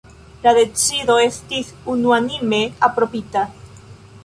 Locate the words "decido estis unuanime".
0.59-2.63